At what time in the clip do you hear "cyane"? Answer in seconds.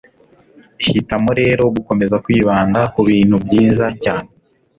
4.03-4.29